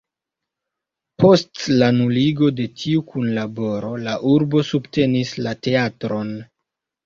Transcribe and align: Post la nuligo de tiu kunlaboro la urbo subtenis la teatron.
Post 1.23 1.61
la 1.81 1.89
nuligo 1.99 2.49
de 2.61 2.67
tiu 2.81 3.05
kunlaboro 3.13 3.95
la 4.09 4.19
urbo 4.35 4.67
subtenis 4.73 5.39
la 5.47 5.57
teatron. 5.71 6.37